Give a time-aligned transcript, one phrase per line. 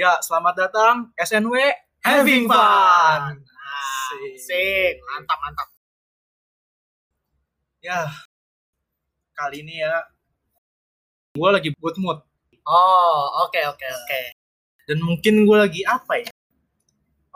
[0.00, 1.60] Ya, selamat datang SNW
[2.08, 3.36] Having Fun.
[3.44, 4.32] Asik.
[4.40, 5.68] Sip, mantap mantap.
[7.84, 8.08] Ya,
[9.36, 10.00] kali ini ya,
[11.36, 12.16] gue lagi good mood.
[12.64, 14.20] Oh, oke oke oke.
[14.88, 16.32] Dan mungkin gue lagi apa ya?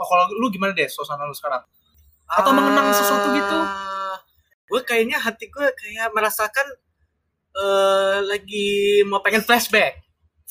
[0.01, 1.61] Oh, kalau lu gimana deh suasana lu sekarang?
[2.33, 3.59] Atau mengenang sesuatu gitu?
[4.73, 6.65] Gue kayaknya hati gue kayak merasakan
[7.61, 10.04] eh lagi mau pengen flashback.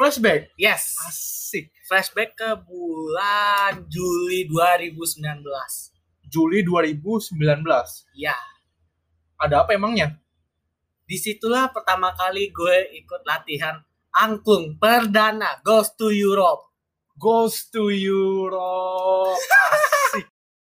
[0.03, 0.51] Flashback?
[0.59, 1.71] Yes, Asik.
[1.87, 5.15] flashback ke bulan Juli 2019.
[6.27, 7.39] Juli 2019.
[8.11, 8.35] Ya,
[9.39, 10.19] Ada apa emangnya?
[11.07, 13.79] di situlah pertama kali gue ikut latihan
[14.11, 16.67] angklung perdana Goes to Europe.
[17.15, 19.39] Goes to Europe.
[19.39, 20.27] Asik.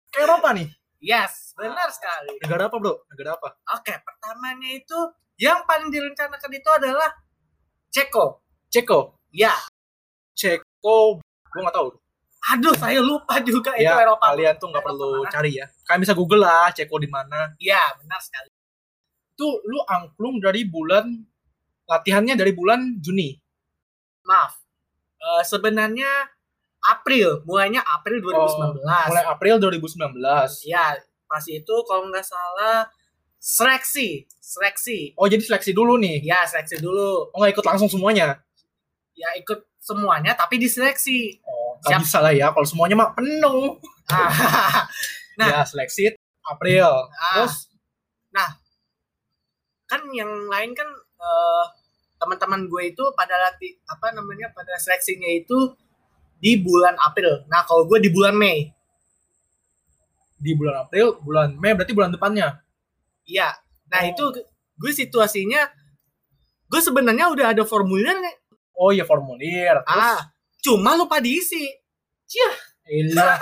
[0.08, 0.72] Ke Eropa nih?
[1.04, 2.32] Yes, benar sekali.
[2.40, 3.04] Negara apa bro?
[3.12, 3.60] Negara apa?
[3.76, 4.96] Oke, pertamanya itu
[5.36, 7.12] yang paling direncanakan itu adalah
[7.92, 8.40] Ceko.
[8.72, 9.17] Ceko.
[9.32, 9.54] Ya,
[10.32, 11.20] Ceko.
[11.22, 11.88] Gue gak tahu.
[12.48, 14.32] aduh saya lupa juga itu ya, Eropa.
[14.32, 15.28] kalian tuh nggak perlu mana?
[15.28, 15.66] cari ya.
[15.84, 17.52] Kalian bisa Google lah Ceko di mana.
[17.60, 18.48] Ya, benar sekali.
[19.36, 21.12] Itu lu angklung dari bulan
[21.84, 23.36] latihannya dari bulan Juni.
[24.24, 24.54] Maaf.
[25.18, 26.30] Eh, sebenarnya
[26.88, 28.86] April, mulainya April 2019.
[28.86, 30.62] Oh, mulai April 2019.
[30.64, 30.94] Ya,
[31.26, 32.86] pas itu kalau nggak salah
[33.42, 35.12] seleksi, seleksi.
[35.18, 36.22] Oh, jadi seleksi dulu nih.
[36.22, 37.34] Ya, seleksi dulu.
[37.34, 38.40] Oh, nggak ikut langsung semuanya.
[39.18, 41.42] Ya ikut semuanya tapi diseleksi.
[41.42, 42.02] Oh, nggak Siap.
[42.06, 42.46] bisa lah ya.
[42.54, 43.76] Kalau semuanya mah penuh.
[44.08, 44.86] Ah,
[45.38, 45.46] Nah.
[45.52, 46.86] ya, seleksi April.
[47.12, 47.66] ah, Terus
[49.88, 50.84] kan yang lain kan
[51.16, 51.64] eh,
[52.20, 55.72] teman-teman gue itu pada latih apa namanya pada seleksinya itu
[56.36, 57.48] di bulan April.
[57.48, 58.70] Nah kalau gue di bulan Mei.
[60.38, 62.62] di bulan April, bulan Mei berarti bulan depannya.
[63.26, 63.58] Iya.
[63.90, 64.10] Nah Oh.
[64.12, 64.24] itu
[64.78, 65.66] gue situasinya
[66.68, 68.36] gue sebenarnya udah ada formulirnya.
[68.78, 69.74] Oh iya formulir.
[69.82, 70.30] Terus Ah,
[70.62, 71.66] cuma lupa diisi.
[72.86, 73.36] Ilah.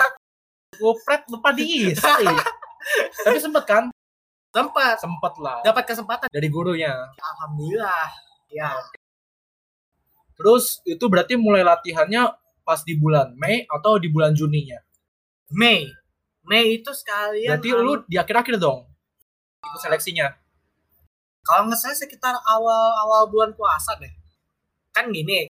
[0.75, 1.93] Gopret lupa diisi.
[3.25, 3.83] Tapi sempet kan?
[4.49, 5.61] Tempat Sempet lah.
[5.61, 6.27] dapat kesempatan.
[6.33, 6.89] Dari gurunya.
[7.21, 8.09] Alhamdulillah.
[8.49, 8.73] Ya.
[10.33, 12.29] Terus itu berarti mulai latihannya
[12.61, 14.81] pas di bulan Mei atau di bulan Juninya?
[15.53, 15.85] Mei.
[16.47, 17.57] Mei itu sekalian.
[17.59, 18.87] Berarti lu di akhir-akhir dong
[19.67, 20.31] ikut seleksinya.
[21.43, 24.11] kalau nggak salah sekitar awal-awal bulan puasa deh.
[24.97, 25.45] Kan gini,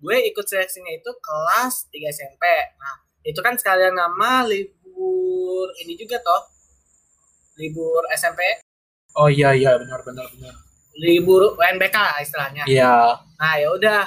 [0.00, 2.44] gue ikut seleksinya itu kelas 3 SMP.
[2.80, 6.48] Nah, itu kan sekalian nama libur ini juga toh.
[7.60, 8.40] Libur SMP,
[9.16, 10.54] Oh iya iya benar benar benar.
[10.96, 12.64] libur UNBK lah istilahnya.
[12.64, 13.20] Iya.
[13.36, 14.04] Nah, ya udah.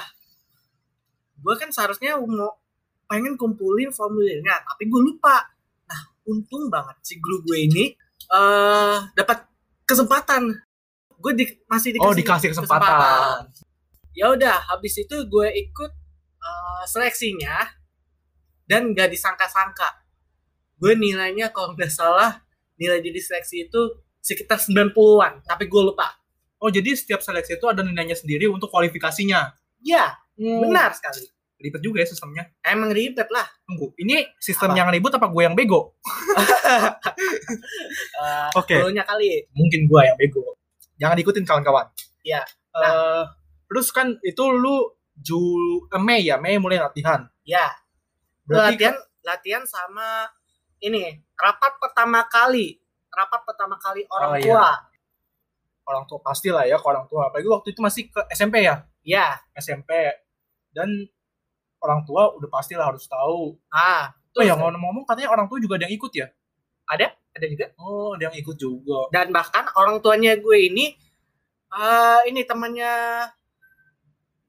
[1.38, 2.50] Gue kan seharusnya mau
[3.06, 5.38] pengen kumpulin formulirnya, tapi gue lupa.
[5.86, 7.84] Nah, untung banget si guru gue ini
[8.30, 9.46] eh dapat
[9.86, 10.50] kesempatan.
[11.18, 13.50] Gue di, masih dikasih Oh dikasih kesempatan.
[14.20, 15.90] Ya udah habis itu gue ikut
[16.36, 17.64] eh, seleksinya
[18.68, 19.88] dan gak disangka-sangka
[20.76, 22.44] gue nilainya kalau nggak salah
[22.76, 23.80] nilai di seleksi itu
[24.20, 26.20] sekitar 90-an tapi gue lupa
[26.60, 29.56] Oh jadi setiap seleksi itu ada nilainya sendiri untuk kualifikasinya.
[29.80, 30.60] ya Hmm.
[30.64, 31.24] benar sekali
[31.56, 32.48] Ribet juga ya sistemnya.
[32.64, 34.78] emang ribet lah Tunggu, ini sistem Apa?
[34.80, 35.96] yang ribut apa gue yang bego?
[38.20, 38.76] Eh, Oke.
[38.80, 40.56] dulunya kali Mungkin gue yang bego.
[40.96, 41.88] Jangan diikutin kawan-kawan.
[42.20, 42.44] Iya.
[42.76, 43.24] Eh,
[43.70, 47.22] terus kan itu lu Jul eh, Mei ya, Mei mulai latihan.
[47.46, 47.70] ya
[48.42, 50.26] Berarti latihan latihan sama
[50.80, 54.44] ini rapat pertama kali rapat pertama kali orang Oh, iya.
[54.50, 54.68] tua
[55.86, 57.28] orang tua pasti lah ya ke orang tua.
[57.28, 59.90] Apalagi waktu itu masih ke SMP ya, ya SMP.
[60.70, 60.86] Dan
[61.78, 63.58] orang tua udah pasti lah harus tahu.
[63.70, 66.26] ah Oh ya ngomong-ngomong katanya orang tua juga ada yang ikut ya?
[66.86, 69.10] ada ada juga Oh, ada yang ikut juga.
[69.10, 70.94] dan bahkan orang tuanya gue ini
[71.70, 72.94] eh ini temannya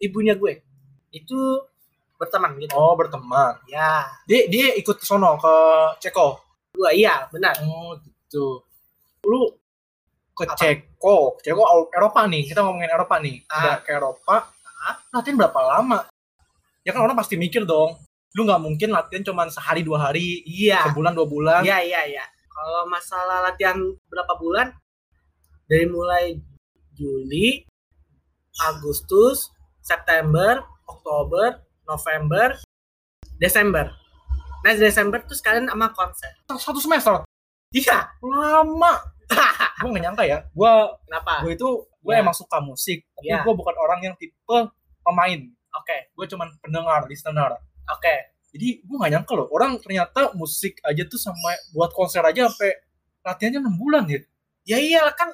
[0.02, 0.60] ibunya gue
[1.14, 1.38] itu
[2.18, 3.58] berteman gitu Oh, berteman.
[3.66, 5.54] ya Dia dia ikut ke sono ke
[6.02, 6.38] Ceko.
[6.74, 8.64] gue iya benar Oh, gitu.
[9.28, 9.54] Lu
[10.32, 10.56] ke Apa?
[10.58, 12.48] Ceko, Ceko Eropa nih.
[12.48, 13.44] Kita ngomongin Eropa nih.
[13.46, 13.58] Ah.
[13.60, 14.36] Udah ke Eropa.
[15.12, 16.00] Latihan berapa lama?
[16.82, 18.00] Ya kan orang pasti mikir dong.
[18.34, 21.62] Lu nggak mungkin latihan cuma sehari dua hari, iya sebulan dua bulan.
[21.62, 23.76] iya iya iya kalau masalah latihan
[24.08, 24.72] berapa bulan
[25.68, 26.40] dari mulai
[26.96, 27.68] Juli
[28.64, 29.52] Agustus
[29.82, 32.56] September Oktober November
[33.36, 33.90] Desember
[34.62, 37.26] nah Desember tuh sekalian sama konser Satu semester.
[37.74, 39.02] iya Lama.
[39.82, 40.38] Gue nggak nyangka ya.
[40.52, 40.70] Gue
[41.02, 42.22] kenapa gue itu gue Ya.
[42.22, 43.42] emang suka musik, tapi Ya.
[43.42, 44.58] gue bukan orang yang tipe
[45.02, 45.40] pemain.
[45.72, 47.58] oke Gue cuman pendengar, listener.
[47.88, 48.16] oke
[48.52, 52.76] Jadi gue gak nyangka loh, orang ternyata musik aja tuh sama buat konser aja sampai
[53.24, 54.20] latihannya 6 bulan ya.
[54.68, 55.32] ya iyalah kan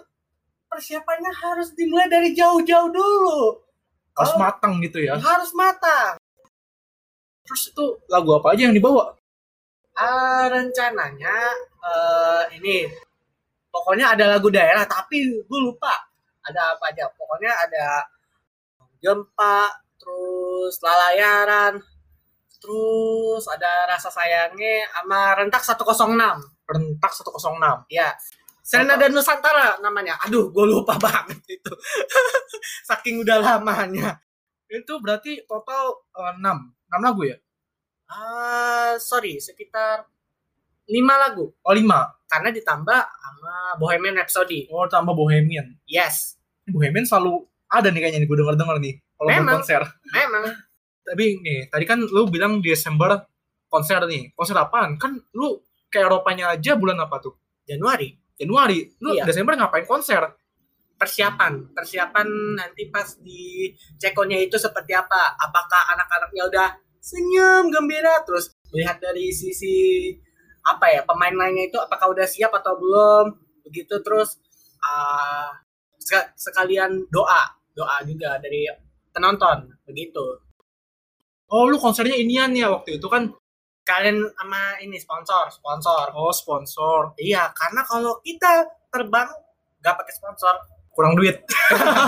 [0.67, 3.41] persiapannya harus dimulai dari jauh-jauh dulu
[4.17, 4.39] Harus Oh.
[4.41, 5.13] matang gitu ya.
[5.21, 6.17] harus matang
[7.47, 9.15] Terus itu lagu apa aja yang dibawa?
[9.95, 11.35] Ah, rencananya
[11.79, 12.91] eh ini
[13.71, 15.93] pokoknya ada lagu daerah tapi gue lupa
[16.47, 17.07] ada apa aja.
[17.15, 18.07] Pokoknya ada
[19.03, 19.67] gempa,
[19.99, 21.79] terus lalayaran,
[22.59, 26.39] terus ada rasa sayangnya sama rentak 106.
[26.67, 27.83] Rentak 106.
[27.91, 28.15] Ya.
[28.67, 30.19] Serenada Nusantara namanya.
[30.27, 31.71] Aduh, gue lupa banget itu.
[32.83, 34.19] Saking udah lamanya.
[34.67, 36.43] Itu berarti total 6.
[36.43, 37.39] 6 lagu ya?
[38.11, 40.03] Ah, sorry, sekitar
[40.83, 41.55] 5 lagu.
[41.63, 41.79] Oh 5.
[42.27, 44.67] Karena ditambah sama Bohemian Rhapsody.
[44.67, 45.79] Oh tambah Bohemian.
[45.87, 46.35] Yes,
[46.67, 48.93] Bohemian selalu ada nih kayaknya nih gue denger-denger nih.
[49.15, 49.55] Kalau Memang.
[49.63, 49.81] konser.
[50.11, 50.43] memang.
[51.07, 53.15] Tapi nih, tadi kan lu bilang di Desember
[53.71, 54.35] konser nih.
[54.35, 54.99] Konser apaan?
[54.99, 55.55] Kan lu
[55.87, 57.39] ke Eropanya aja bulan apa tuh?
[57.63, 58.26] Januari.
[58.37, 58.85] Januari.
[59.01, 59.25] Lu Iya.
[59.25, 60.21] Desember ngapain konser?
[60.97, 61.73] Persiapan.
[61.73, 65.37] Persiapan nanti pas di cekonya itu seperti apa.
[65.37, 66.67] Apakah anak-anaknya udah
[67.01, 68.21] senyum, gembira.
[68.25, 70.09] Terus melihat dari sisi
[70.67, 73.25] apa ya pemain lainnya itu apakah udah siap atau belum
[73.63, 74.35] begitu terus
[75.99, 78.67] sek- sekalian doa doa juga dari
[79.13, 80.43] penonton begitu
[81.47, 83.31] Oh lu konsernya inian ya waktu itu kan.
[83.87, 87.15] Kalian sama ini sponsor sponsor Oh sponsor.
[87.15, 89.31] iya karena kalau kita terbang
[89.79, 90.55] nggak pakai sponsor
[90.91, 91.37] Kurang duit.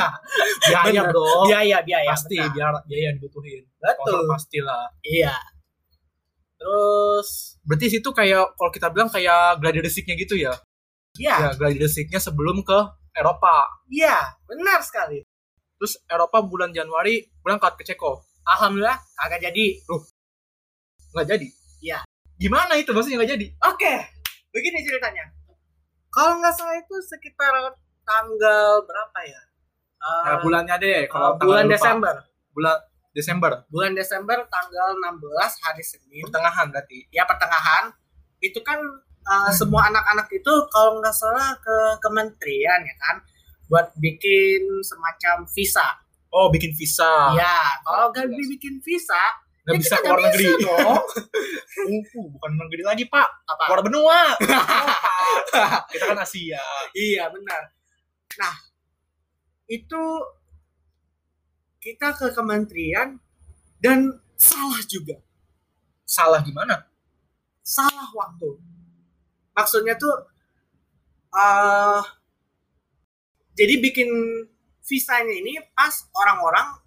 [0.65, 1.13] biaya Bener.
[1.13, 1.45] bro.
[1.45, 2.51] biaya biaya pasti benar.
[2.51, 3.61] biar biaya yang dibutuhin.
[3.77, 4.89] betul pastilah.
[5.01, 5.37] iya
[6.57, 10.51] terus Berarti situ kayak kalau kita bilang kayak gladi resiknya gitu ya.
[11.15, 12.79] ya Ya, gladi resiknya sebelum ke
[13.13, 13.65] Eropa.
[13.87, 15.21] iya benar sekali
[15.77, 18.19] Terus Eropa bulan Januari berangkat ke Ceko.
[18.43, 19.79] alhamdulillah kagak jadi
[21.09, 21.47] Nggak jadi.
[22.39, 23.47] Gimana itu maksudnya nggak jadi?
[23.63, 23.94] oke
[24.50, 25.25] begini ceritanya
[26.09, 27.53] kalau nggak salah itu sekitar
[28.01, 29.41] tanggal berapa ya
[30.00, 31.75] Eh, Nah, bulannya deh kalau eh, bulan lupa.
[31.75, 32.15] Desember
[32.50, 32.77] Bulan
[33.12, 33.51] Desember.
[33.68, 35.19] bulan Desember tanggal 16
[35.59, 37.03] hari Senin Pertengahan berarti.
[37.09, 37.91] ya pertengahan
[38.39, 38.80] itu kan
[39.25, 43.19] uh, semua anak-anak itu kalau nggak salah ke kementerian ya kan
[43.68, 45.83] buat bikin semacam visa.
[46.31, 47.35] Oh, bikin visa.
[47.35, 48.47] ya, kalau nggak jelas.
[48.50, 49.19] bikin visa,
[49.69, 50.48] Nggak ya bisa keluar nggak negeri.
[50.66, 51.04] dong.
[51.80, 53.30] Uh, bukan negeri lagi, Pak.
[53.48, 53.71] Apa?
[53.71, 54.19] Keluar benua.
[55.95, 56.60] kita kan Asia.
[56.92, 57.71] iya benar.
[58.36, 58.56] Nah,
[59.63, 60.04] itu
[61.80, 63.16] kita ke kementerian
[63.80, 65.24] dan salah juga,
[66.04, 66.83] Salah gimana?
[67.63, 68.60] salah waktu.
[69.56, 70.13] Maksudnya tuh,
[71.31, 72.01] eh
[73.56, 74.10] jadi bikin
[74.83, 76.81] visanya ini pas orang-orang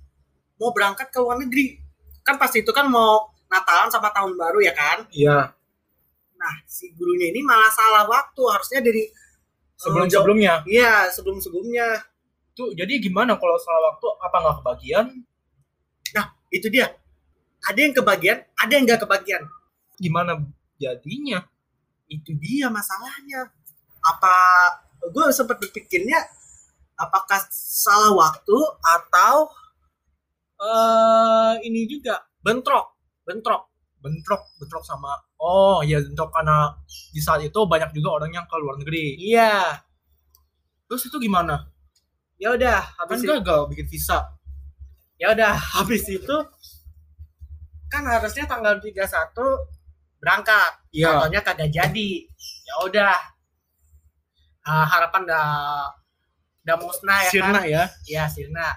[0.60, 1.81] mau berangkat ke luar negeri.
[2.22, 5.04] Kan pas itu kan mau Natalan sama tahun baru ya kan.
[5.12, 5.52] Iya.
[6.40, 8.42] Nah, si gurunya ini malah salah waktu.
[8.48, 10.64] Harusnya dari eh, jauh- sebelumnya.
[10.64, 12.00] Iya, sebelum-sebelumnya.
[12.56, 15.06] Tuh, jadi gimana kalau salah waktu apa nggak kebagian?
[16.52, 16.92] Itu dia.
[17.64, 19.42] Ada yang kebagian, ada yang nggak kebagian.
[19.96, 20.36] Gimana
[20.76, 21.40] jadinya?
[22.04, 23.48] Itu dia masalahnya.
[24.04, 24.34] Apa
[25.00, 26.20] gue sempat berpikirnya
[27.00, 29.48] apakah salah waktu atau
[30.62, 32.94] eh ini juga bentrok,
[33.26, 33.68] bentrok.
[34.02, 36.74] Bentrok, bentrok sama Oh, ya bentrok karena
[37.14, 39.14] di saat itu banyak juga orang yang ke luar negeri.
[39.14, 39.78] Iya.
[40.90, 41.70] Terus itu gimana?
[42.34, 44.26] Ya udah, Kan habis itu, gagal bikin visa.
[45.22, 46.36] ya udah habis itu
[47.86, 48.98] kan harusnya tanggal 31
[50.18, 50.72] berangkat.
[50.90, 51.06] Iya.
[51.22, 52.10] Contohnya kagak jadi.
[52.66, 53.14] Ya udah.
[54.62, 55.46] Ah, harapan udah
[56.66, 57.34] udah musnah ya kan.
[57.34, 57.84] Sirna ya.
[58.06, 58.68] Iya, Sirna.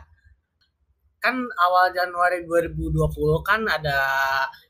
[1.26, 3.02] Kan awal Januari 2020
[3.42, 3.98] kan ada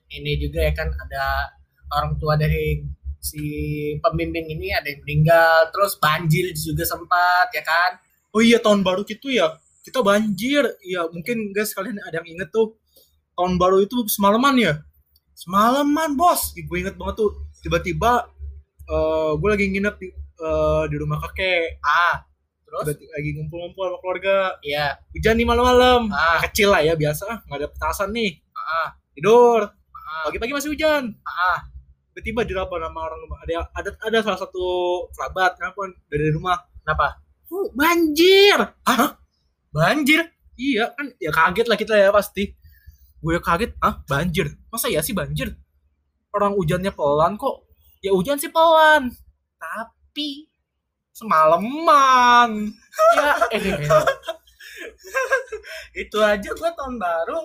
[0.08, 1.52] ini juga ya kan ada
[1.92, 2.80] orang tua dari
[3.20, 3.44] si
[4.00, 8.00] pembimbing ini ada yang meninggal, terus banjir juga sempat ya kan.
[8.32, 9.58] Oh iya tahun baru gitu ya.
[9.82, 10.64] Kita banjir.
[10.86, 12.78] Iya, mungkin guys kalian ada yang inget tuh
[13.34, 14.74] tahun baru itu semalaman ya.
[15.36, 16.56] Semalaman, Bos.
[16.56, 17.32] Gue inget banget tuh.
[17.60, 18.32] Tiba-tiba
[18.86, 21.82] eh gue lagi nginep di, eh, di rumah kakek.
[21.82, 22.24] Ah,
[22.84, 24.36] terus lagi ngumpul-ngumpul sama keluarga.
[24.60, 26.02] ya, Hujan nih malam-malam.
[26.12, 28.42] ah, Kecil lah ya biasa, nggak ada petasan nih.
[28.52, 29.70] ah, Tidur.
[29.70, 31.14] ah, Pagi-pagi masih hujan.
[31.24, 31.60] ah,
[32.12, 33.38] Tiba-tiba dirapor sama orang rumah.
[33.44, 34.64] Ada ada ada salah satu
[35.12, 36.64] kerabat kenapa dari rumah.
[36.80, 37.20] kenapa?
[37.52, 38.56] Oh, banjir.
[38.88, 39.20] Hah?
[39.76, 40.24] Banjir?
[40.56, 42.56] Iya kan ya kaget lah kita ya pasti.
[43.20, 44.48] Gue kaget, ah banjir.
[44.72, 45.52] Masa ya sih banjir?
[46.32, 47.68] Orang hujannya pelan kok.
[48.00, 49.12] Ya hujan sih pelan.
[49.60, 50.48] Tapi
[51.16, 52.76] semalaman.
[53.16, 53.88] ya eh.
[56.04, 57.40] Itu aja gua tahun baru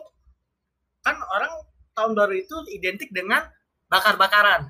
[1.00, 1.52] kan orang
[1.96, 3.46] tahun baru itu identik dengan
[3.88, 4.68] bakar-bakaran.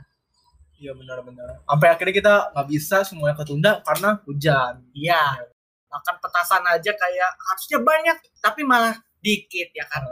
[0.78, 1.64] Iya benar-benar.
[1.66, 4.84] Sampai akhirnya kita nggak bisa semuanya ketunda karena hujan.
[4.94, 5.48] Iya.
[5.90, 10.06] Makan petasan aja kayak harusnya banyak tapi malah dikit ya kan.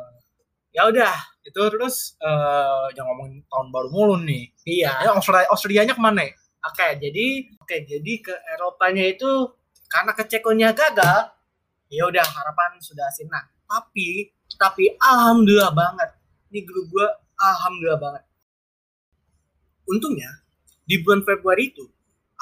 [0.74, 1.14] Ya udah,
[1.48, 6.28] itu terus eh jangan ngomongin tahun baru mulu nih iya ya Austria Austrianya ke mana
[6.68, 7.26] oke jadi
[7.64, 9.30] oke jadi ke Eropanya itu
[9.88, 11.32] karena ke Cekonya gagal
[11.88, 13.48] ya udah harapan sudah sinar.
[13.64, 16.10] Tapi tapi alhamdulillah banget.
[16.48, 18.24] Ini grup gua alhamdulillah banget.
[19.88, 20.44] Untungnya
[20.84, 21.84] di bulan Februari itu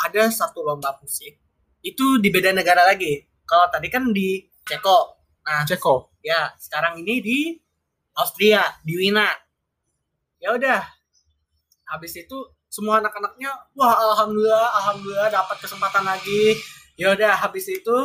[0.02, 1.38] ada satu lomba musik
[1.82, 3.22] itu di beda negara lagi.
[3.46, 4.98] Kalau tadi kan di Ceko.
[5.46, 6.10] Nah Ceko.
[6.26, 7.38] ya sekarang ini di
[8.18, 9.30] Austria di Wina
[10.42, 10.82] ya udah
[11.86, 16.58] habis itu semua anak-anaknya wah alhamdulillah alhamdulillah dapat kesempatan lagi.
[16.96, 17.96] Ya udah habis itu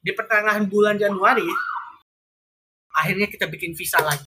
[0.00, 1.48] di pertengahan bulan Januari
[2.96, 4.26] akhirnya kita bikin visa lagi.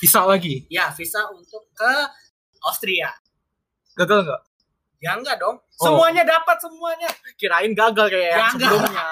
[0.00, 0.64] Bisa lagi?
[0.72, 1.92] Ya visa untuk ke
[2.64, 3.12] Austria.
[3.96, 4.42] Gagal nggak?
[5.00, 5.56] Ya enggak dong.
[5.80, 5.84] Oh.
[5.96, 7.08] semuanya dapat semuanya.
[7.40, 8.60] Kirain gagal kayak yang Gagal.
[8.60, 9.08] sebelumnya.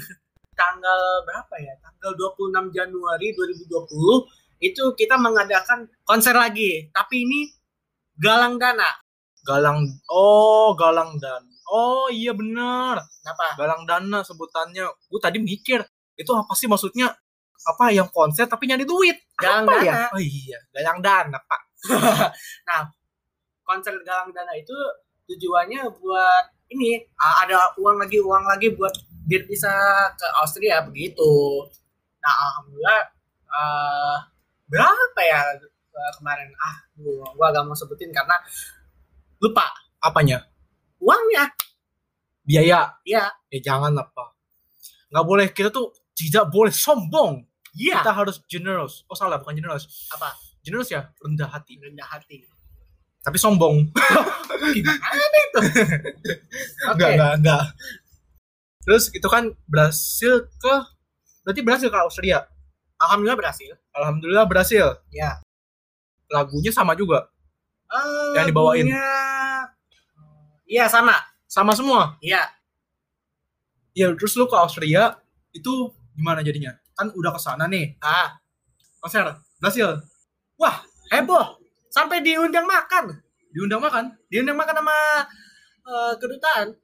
[0.60, 1.74] Tanggal berapa ya?
[1.80, 6.88] Tanggal 26 Januari 2020 itu kita mengadakan konser lagi.
[6.92, 7.40] Tapi ini
[8.18, 8.90] galang dana
[9.44, 11.44] galang oh galang dan
[11.74, 13.00] oh iya benar.
[13.20, 13.56] Kenapa?
[13.56, 14.84] Galang dana sebutannya.
[15.08, 15.80] Gue tadi mikir
[16.14, 17.10] itu apa sih maksudnya?
[17.64, 19.16] Apa yang konser tapi nyari duit?
[19.40, 19.94] Galang apa dana ya?
[20.12, 21.62] Oh iya galang dana pak
[23.68, 24.76] konser galang dana itu
[25.24, 28.92] tujuannya buat ini ada uang lagi uang lagi buat
[29.24, 29.72] biar bisa
[30.20, 31.64] ke Austria begitu.
[32.20, 33.02] Nah alhamdulillah
[33.48, 34.16] eh,
[34.68, 35.40] berapa ya
[36.18, 36.50] kemarin.
[36.58, 38.36] Ah gua, gua gak mau sebutin karena
[39.38, 39.66] lupa
[40.02, 40.44] apanya.
[41.00, 41.50] Uangnya.
[42.44, 42.98] Biaya.
[43.06, 44.34] Ya eh jangan apa.
[45.12, 47.44] Nggak boleh kita tuh tidak boleh sombong.
[47.74, 48.02] Iya.
[48.02, 49.02] Kita harus generous.
[49.10, 50.08] Oh salah bukan generous.
[50.14, 50.34] Apa?
[50.64, 51.80] Generous ya rendah hati.
[51.80, 52.44] Rendah hati.
[53.24, 53.90] Tapi sombong.
[54.74, 55.60] Gimana itu?
[56.92, 57.64] Enggak enggak enggak
[58.84, 60.74] terus itu kan berhasil ke?
[61.40, 62.44] Berarti berhasil ke Austria
[63.04, 63.72] alhamdulillah berhasil.
[63.94, 64.86] Alhamdulillah berhasil.
[65.12, 65.40] Ya
[66.34, 67.30] lagunya sama juga?
[67.86, 68.86] Eh, Yang dibawain.
[70.66, 71.14] iya sama.
[71.46, 72.18] Sama semua?
[72.18, 72.50] Iya.
[73.94, 75.14] Ya terus lu ke Austria
[75.54, 76.74] itu gimana jadinya?
[76.98, 77.94] Kan udah ke sana nih.
[78.02, 78.34] Ah.
[78.98, 80.02] Konser berhasil
[81.14, 81.60] heboh.
[81.94, 83.22] Sampai diundang makan.
[83.54, 84.18] Diundang makan?
[84.26, 84.98] Diundang makan sama
[86.18, 86.74] kedutaan.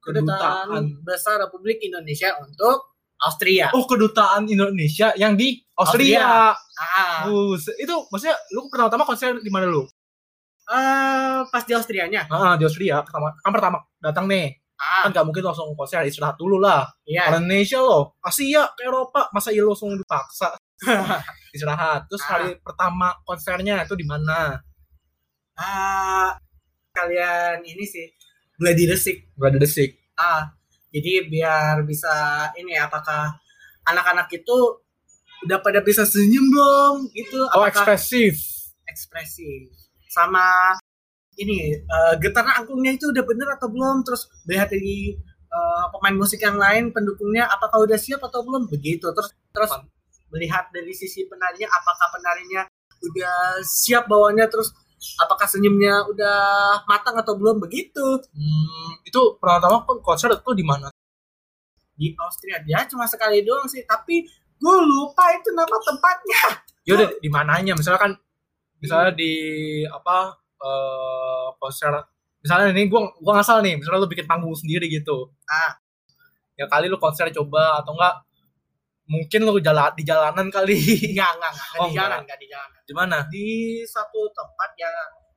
[0.00, 0.24] Kedutaan.
[0.24, 2.93] Kedutaan besar Republik Indonesia untuk
[3.24, 3.72] Austria.
[3.72, 7.24] Oh kedutaan Indonesia yang di Austria, ah.
[7.26, 7.74] Buset.
[7.80, 9.82] itu maksudnya lu pertama-tama konser di mana lu?
[10.64, 12.24] Eh, pas di Austrianya.
[12.28, 14.54] Ah di Austria pertama kan pertama datang nih.
[14.76, 15.08] Ah.
[15.08, 16.88] Kan nggak mungkin langsung konser istirahat dulu lah.
[17.04, 17.32] Iya.
[17.32, 20.56] Orang Indonesia loh Asia ke Eropa masa iya langsung dipaksa?
[21.54, 22.08] Istirahat.
[22.08, 22.28] Terus Ah.
[22.36, 24.56] hari pertama konsernya itu di mana?
[25.54, 26.34] Ah
[26.94, 28.06] kalian ini sih
[28.58, 29.34] gladi resik.
[29.34, 30.54] Berada desik ah
[30.94, 32.14] jadi biar bisa
[32.54, 33.34] ini apakah
[33.82, 34.78] anak-anak itu
[35.42, 37.42] udah pada bisa senyum belum gitu.
[37.50, 38.38] Oh apakah ekspresif.
[38.86, 39.68] Ekspresi
[40.06, 40.78] sama
[41.34, 44.06] ini eh, getar angklungnya itu udah bener atau belum?
[44.06, 45.18] Terus melihat dari
[45.50, 48.70] eh, pemain musik yang lain pendukungnya apakah udah siap atau belum?
[48.70, 49.10] Begitu.
[49.10, 49.70] Terus terus
[50.30, 52.62] melihat dari sisi penarinya apakah penarinya
[53.02, 54.72] udah siap bawanya terus
[55.20, 56.38] apakah senyumnya udah
[56.88, 57.60] matang atau belum?
[57.62, 58.04] Begitu.
[58.32, 60.88] Hmm, itu pertama kan konser itu di mana?
[61.94, 62.58] Di Austria.
[62.64, 63.84] Dia cuma sekali doang sih.
[63.86, 64.26] Tapi
[64.58, 66.42] gue lupa itu nama tempatnya.
[66.88, 67.72] Yaudah di mananya?
[67.76, 68.12] Misalnya kan
[68.82, 69.32] misalnya di
[69.88, 71.92] apa eh konser
[72.44, 73.80] misalnya ini gua gua ngasal nih.
[73.80, 75.32] Misalnya lu bikin panggung sendiri gitu.
[75.48, 75.80] Ah.
[76.54, 78.14] ya kali lu konser coba atau enggak
[79.04, 80.76] mungkin lu jalan di jalanan kali.
[81.12, 82.70] Enggak, enggak Oh, di jalan enggak di jalan.
[82.84, 83.16] Di mana?
[83.28, 83.46] Di
[83.84, 84.90] satu tempat ya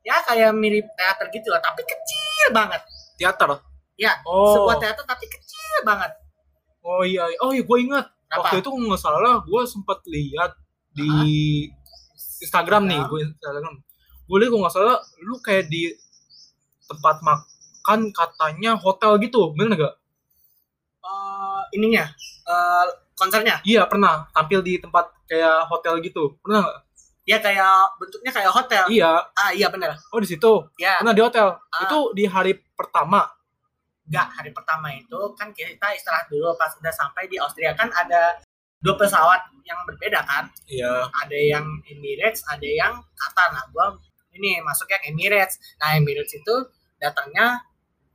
[0.08, 2.80] ya kayak mirip teater gitu lah tapi kecil banget.
[3.20, 3.60] Teater?
[4.00, 4.56] Ya, oh.
[4.56, 6.12] sebuah teater tapi kecil banget.
[6.80, 8.08] Oh iya oh iya gue ingat.
[8.28, 8.44] Apa?
[8.44, 10.52] waktu itu nggak salah gue sempat lihat
[10.92, 11.12] di
[12.44, 13.84] Instagram nih gue Instagram.
[14.28, 15.92] Gue lihat gue nggak salah lu kayak di
[16.88, 19.96] tempat makan katanya hotel gitu bener gak
[21.08, 22.06] Eh, ininya.
[22.48, 22.86] Eh,
[23.18, 26.38] konsernya Iya pernah tampil di tempat kayak hotel gitu.
[26.40, 26.78] Pernah nggak?
[27.28, 29.20] ya kayak bentuknya kayak hotel Iya.
[29.36, 30.64] ah iya bener Oh di situ.
[30.80, 31.48] ya Pernah di hotel.
[31.68, 31.84] Ah.
[31.84, 33.28] Itu di hari pertama.
[34.08, 38.40] enggak hari pertama itu kan kita istirahat dulu pas udah sampai di Austria kan ada
[38.80, 41.12] dua pesawat yang berbeda kan Iya.
[41.12, 43.92] ada yang Emirates ada yang Qatar nah gua
[44.32, 46.56] ini masuk yang Emirates nah Emirates itu
[46.96, 47.60] datangnya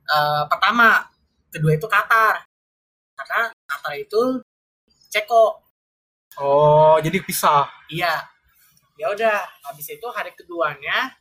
[0.03, 1.05] eh, pertama
[1.53, 2.41] kedua itu Qatar
[3.13, 4.41] karena Qatar itu
[5.13, 5.61] Ceko
[6.41, 7.69] Oh jadi pisah.
[7.87, 8.25] iya
[8.93, 11.13] ya udah habis itu hari keduanya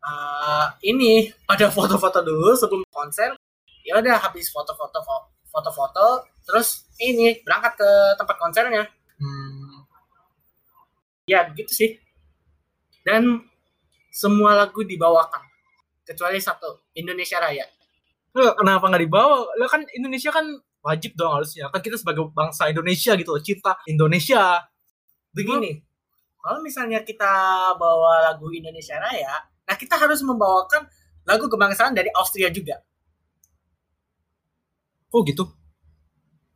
[0.00, 3.36] eh, ini pada foto-foto dulu sebelum konser
[3.84, 8.84] ya udah habis foto-foto fo- foto-foto terus ini berangkat ke tempat konsernya
[9.20, 9.84] Hmm.
[11.28, 11.90] ya begitu sih
[13.04, 13.44] dan
[14.10, 15.44] semua lagu dibawakan
[16.02, 17.62] kecuali satu Indonesia Raya.
[18.32, 19.46] Loh, kenapa nggak dibawa?
[19.54, 20.42] Lah kan Indonesia kan
[20.80, 21.68] wajib dong harusnya.
[21.72, 24.64] Kan kita sebagai bangsa Indonesia gitu loh, cinta Indonesia.
[25.30, 25.78] Begini,
[26.40, 27.30] kalau misalnya kita
[27.76, 30.88] bawa lagu Indonesia Raya, nah kita harus membawakan
[31.28, 32.80] lagu kebangsaan dari Austria juga.
[35.10, 35.44] Oh gitu.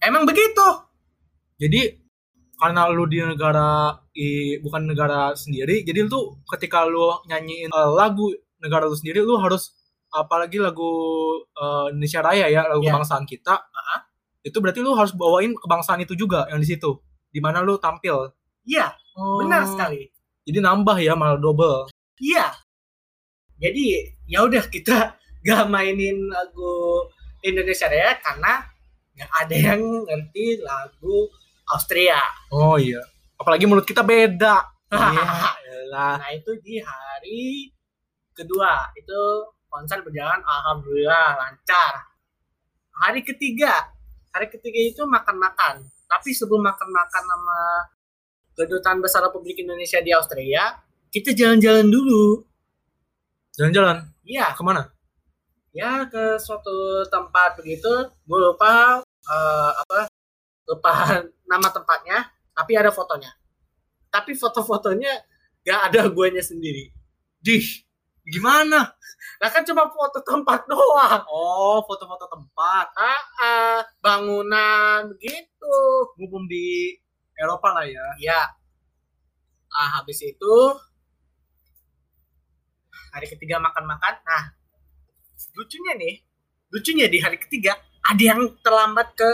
[0.01, 0.67] Emang begitu?
[1.59, 2.01] Jadi
[2.55, 7.91] karena lu di negara i, bukan negara sendiri, jadi lu tuh ketika lu nyanyiin eh,
[7.95, 8.31] lagu
[8.63, 9.75] negara lu sendiri, lu harus
[10.15, 10.91] apalagi lagu
[11.55, 12.95] eh, Indonesia Raya ya, lagu Iya.
[12.95, 13.55] kebangsaan kita.
[14.45, 17.01] Itu berarti lu harus bawain kebangsaan itu juga yang di situ,
[17.33, 18.29] di mana lu tampil.
[18.69, 19.41] Iya, Oh.
[19.41, 20.11] benar sekali.
[20.45, 21.89] Jadi nambah ya malah double.
[22.21, 22.53] Iya.
[23.57, 27.07] Jadi ya udah kita gak mainin lagu
[27.41, 28.65] Indonesia Raya karena
[29.15, 31.31] nggak ada yang ngerti lagu
[31.71, 32.19] Austria.
[32.51, 33.01] Oh iya.
[33.39, 34.61] Apalagi menurut kita beda.
[35.71, 36.19] Elah.
[36.19, 37.71] Nah itu di hari
[38.35, 39.21] kedua itu
[39.71, 41.95] konser berjalan alhamdulillah lancar.
[43.07, 43.94] Hari ketiga,
[44.35, 45.87] hari ketiga itu makan-makan.
[46.11, 47.59] Tapi sebelum makan-makan sama
[48.59, 50.75] kedutaan besar Republik Indonesia di Austria,
[51.15, 52.43] kita jalan-jalan dulu.
[53.55, 54.91] Jalan-jalan Iya, ke mana?
[55.75, 57.91] ya ke suatu tempat begitu.
[58.27, 60.07] Gue lupa eh, apa
[60.71, 60.91] lupa
[61.51, 63.35] nama tempatnya, tapi ada fotonya.
[64.11, 65.11] Tapi foto-fotonya
[65.67, 66.95] gak ada guanya sendiri.
[67.43, 67.83] Dih,
[68.25, 68.97] gimana?
[69.41, 71.23] Nah kan cuma foto tempat doang.
[71.29, 72.87] Oh, foto-foto tempat.
[72.97, 75.77] Ah, ah, bangunan begitu.
[76.17, 76.97] Mumpung di
[77.37, 78.07] Eropa lah ya.
[78.21, 78.41] Ya.
[79.75, 80.55] Ah, habis itu
[83.15, 84.15] hari ketiga makan-makan.
[84.27, 84.45] Nah,
[85.55, 86.15] lucunya nih,
[86.75, 89.29] lucunya di hari ketiga ada yang terlambat ke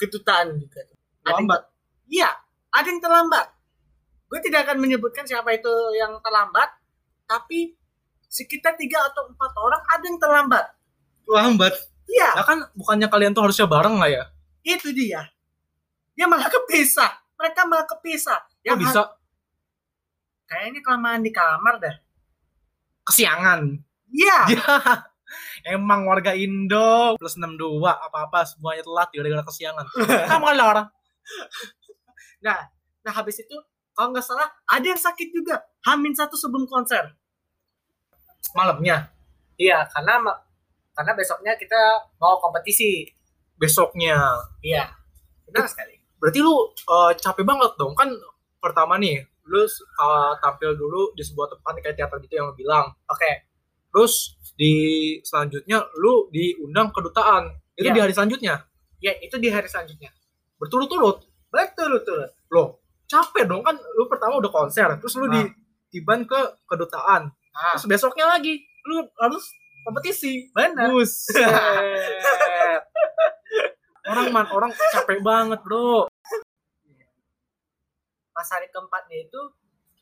[0.00, 0.80] kedutaan juga.
[0.84, 1.62] Ada yang- Lambat.
[2.08, 2.30] Iya,
[2.72, 3.46] ada yang terlambat.
[4.28, 6.68] Gue tidak akan menyebutkan siapa itu yang terlambat,
[7.28, 7.76] tapi
[8.34, 10.64] sekitar tiga atau empat orang ada yang terlambat.
[11.30, 11.74] Lambat.
[12.10, 14.24] Iya, Ya kan bukannya kalian tuh harusnya bareng lah ya?
[14.64, 15.28] itu dia.
[16.16, 17.20] Dia malah kepisah.
[17.36, 18.40] Mereka malah kepisah.
[18.40, 19.00] Kok Yang bisa
[20.48, 21.94] kayaknya kelamaan di kamar dah.
[23.04, 23.76] kesiangan?
[24.08, 24.38] Iya.
[25.76, 29.84] Emang warga Indo plus 62 apa-apa semuanya telat gara-gara kesiangan.
[30.32, 30.86] Kamu kan orang.
[32.40, 32.58] Nah,
[33.04, 33.56] nah habis itu
[33.92, 35.60] kalau nggak salah ada yang sakit juga.
[35.84, 37.12] Hamin satu sebelum konser.
[38.52, 39.08] Malamnya,
[39.56, 40.20] Iya, karena
[40.92, 41.80] karena besoknya kita
[42.18, 43.08] mau kompetisi.
[43.54, 44.18] besoknya.
[44.60, 44.90] Iya,
[45.46, 45.94] benar sekali.
[46.18, 47.94] Berarti lu eh, capek banget dong.
[47.94, 48.10] Kan
[48.58, 52.90] pertama nih, lu eh, tampil dulu di sebuah tempat kayak teater gitu yang lu bilang.
[53.06, 53.46] Oke,
[53.94, 54.74] Terus di
[55.22, 57.54] selanjutnya lu diundang kedutaan.
[57.78, 57.94] Itu Iya.
[57.94, 58.54] di hari selanjutnya.
[58.98, 60.10] ya itu di hari selanjutnya.
[60.58, 61.22] Berturut-turut.
[61.46, 62.02] Betul.
[62.50, 65.44] Loh, capek dong kan lu pertama udah konser, terus lu Ah.
[65.46, 67.30] ditiban ke kedutaan.
[67.54, 69.46] Ah, Terus besoknya lagi lu harus
[69.86, 70.50] kompetisi.
[70.50, 70.90] benar.
[74.04, 76.12] Orang man, orang capek banget, Bro.
[78.36, 79.40] Pas hari keempatnya itu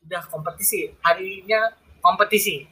[0.03, 0.91] udah kompetisi.
[0.99, 1.71] Harinya
[2.03, 2.67] kompetisi.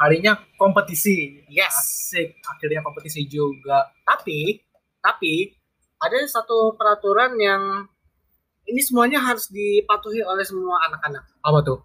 [0.00, 1.44] Harinya kompetisi.
[1.52, 1.76] Yes.
[1.76, 3.92] Asik, akhirnya kompetisi juga.
[4.08, 4.56] Tapi
[5.04, 5.52] tapi
[6.00, 7.84] ada satu peraturan yang
[8.64, 11.28] ini semuanya harus dipatuhi oleh semua anak-anak.
[11.44, 11.84] Apa tuh?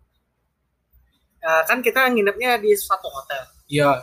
[1.45, 3.45] Eh, kan kita nginepnya di suatu hotel.
[3.69, 4.01] Iya,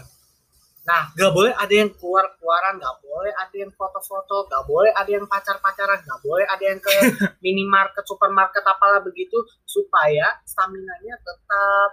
[0.83, 5.31] Nah, gak boleh ada yang keluar-keluaran, gak boleh ada yang foto-foto, gak boleh ada yang
[5.31, 6.91] pacar-pacaran, gak boleh ada yang ke
[7.45, 11.91] minimarket, supermarket, apalah begitu, supaya stamina-nya tetap,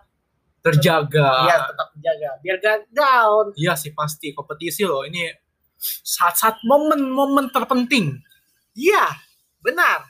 [0.65, 1.29] terjaga.
[1.45, 3.53] ya tetap terjaga, biar gak down.
[3.53, 5.05] Iya sih pasti kompetisi loh.
[5.05, 5.38] Ini
[6.01, 8.17] saat-saat momen-momen terpenting.
[8.73, 9.05] Iya,
[9.62, 10.09] benar.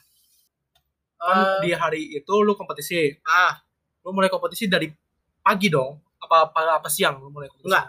[1.19, 3.12] Kan Eh, di hari itu lu kompetisi.
[3.28, 3.60] ah,
[4.08, 4.88] Lu mulai kompetisi dari
[5.50, 5.98] pagi dong.
[6.22, 7.74] Apa apa, apa siang lu mulai kompetisi?
[7.74, 7.88] Enggak.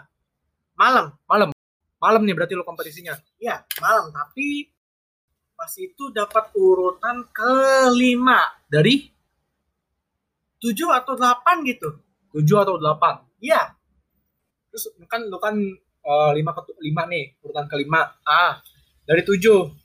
[1.29, 1.53] malam,
[2.01, 3.13] Malam nih berarti lu kompetisinya.
[3.37, 4.09] Iya, malam.
[4.09, 4.65] Tapi
[5.53, 9.05] pas itu dapat urutan kelima, Dari
[10.57, 12.01] tujuh atau delapan gitu.
[12.31, 13.43] 7 atau 8.
[13.43, 13.75] Iya.
[14.71, 15.53] Terus kan lu kan
[16.01, 18.07] eh, lima ke lima nih, urutan kelima.
[18.25, 18.57] Ah,
[19.05, 19.37] Dari 7.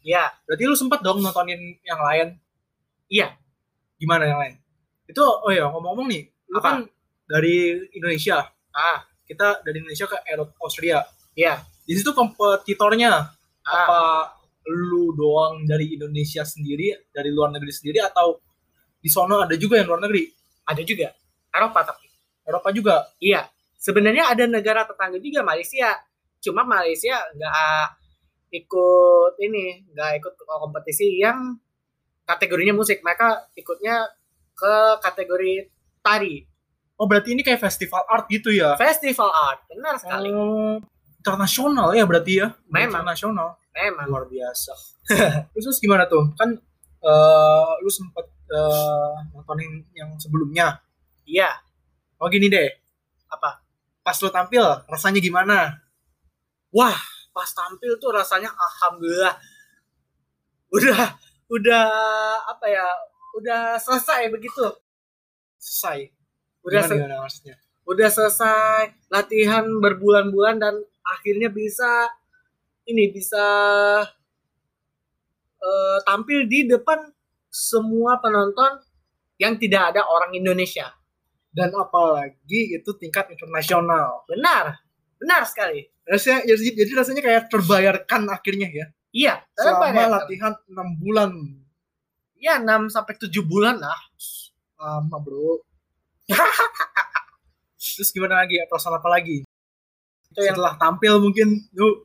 [0.06, 2.26] iya, Berarti lu sempet dong nontonin yang lain.
[3.12, 3.34] iya.
[3.98, 4.54] Gimana yang lain?
[5.10, 6.64] Itu oh ya ngomong-ngomong nih, lu Apa?
[6.64, 6.76] kan
[7.26, 8.40] dari Indonesia.
[8.72, 11.02] Ah, Kita dari Indonesia ke Eropa Austria.
[11.34, 11.58] iya.
[11.82, 13.12] Di situ kompetitornya
[13.66, 14.00] Ah, apa
[14.70, 18.38] lu doang dari Indonesia sendiri, dari luar negeri sendiri atau
[18.98, 20.30] di sono ada juga yang luar negeri?
[20.66, 21.10] ada juga.
[21.54, 22.06] Eropa tapi.
[22.42, 22.96] Eropa juga.
[23.18, 23.46] Iya.
[23.78, 25.94] Sebenarnya ada negara tetangga juga Malaysia.
[26.42, 27.86] Cuma Malaysia nggak
[28.50, 31.54] ikut ini, nggak ikut kompetisi yang
[32.26, 33.02] kategorinya musik.
[33.02, 34.10] Mereka ikutnya
[34.54, 35.70] ke kategori
[36.02, 36.42] tari.
[36.96, 38.72] Oh berarti ini kayak festival art gitu ya?
[38.80, 40.32] Festival art, benar sekali.
[40.32, 40.80] Oh,
[41.20, 42.48] internasional ya berarti ya?
[42.72, 43.04] Memang.
[43.04, 43.60] Internasional.
[43.76, 44.06] Memang.
[44.08, 44.72] Luar biasa.
[45.52, 46.32] terus, terus gimana tuh?
[46.40, 46.56] Kan
[47.04, 50.80] eh, lu sempet eh, nontonin yang sebelumnya.
[51.28, 51.52] Iya.
[52.16, 52.64] Oh gini deh,
[53.28, 53.60] Apa?
[54.00, 55.82] pas lu tampil rasanya gimana?
[56.72, 56.96] Wah,
[57.34, 59.36] pas tampil tuh rasanya alhamdulillah
[60.72, 61.12] udah
[61.52, 61.86] udah
[62.48, 62.86] apa ya?
[63.36, 64.64] Udah selesai begitu.
[65.60, 66.15] Selesai.
[66.66, 67.56] Udah Gimana, gimana maksudnya?
[67.86, 70.74] udah selesai latihan berbulan-bulan dan
[71.06, 72.10] akhirnya bisa
[72.84, 73.46] ini bisa
[75.62, 77.06] eh, tampil di depan
[77.46, 78.82] semua penonton
[79.38, 80.90] yang tidak ada orang Indonesia.
[81.48, 84.28] Dan apalagi itu tingkat internasional.
[84.28, 84.76] Benar,
[85.16, 85.88] benar sekali.
[86.04, 88.86] Rasanya, jadi, jadi rasanya kayak terbayarkan akhirnya ya.
[89.10, 90.12] Iya, Selama terbayarkan.
[90.12, 91.30] latihan 6 bulan.
[92.36, 93.96] Ya 6 sampai 7 bulan lah.
[94.76, 95.64] Lama bro.
[97.96, 98.60] Terus gimana lagi?
[98.66, 99.46] Perasaan apa lagi?
[100.32, 102.04] Itu yang Setelah tampil mungkin lu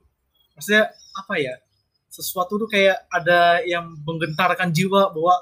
[0.56, 1.56] maksudnya apa ya?
[2.12, 5.36] Sesuatu tuh kayak ada yang menggentarkan jiwa bahwa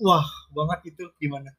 [0.00, 1.52] wah banget itu gimana?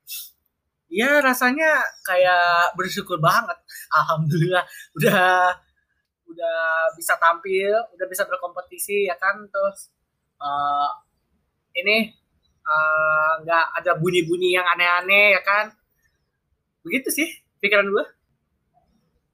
[0.96, 3.58] ya rasanya kayak bersyukur banget.
[4.00, 4.64] Alhamdulillah
[4.96, 5.54] udah
[6.26, 6.60] udah
[6.98, 9.92] bisa tampil, udah bisa berkompetisi ya kan terus
[10.40, 10.90] eh,
[11.84, 11.98] ini
[12.64, 15.66] eh, nggak ada bunyi-bunyi yang aneh-aneh ya kan.
[16.86, 17.28] Begitu sih
[17.60, 18.06] pikiran gue.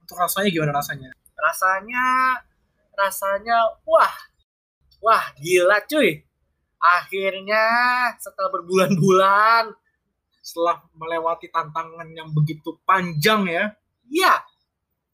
[0.01, 1.09] Untuk rasanya gimana rasanya?
[1.35, 2.05] Rasanya
[2.95, 4.15] rasanya wah
[5.03, 6.23] wah gila cuy.
[6.81, 7.63] Akhirnya
[8.17, 9.65] setelah berbulan-bulan
[10.41, 13.69] Setelah melewati tantangan yang begitu panjang ya,
[14.09, 14.41] Iya,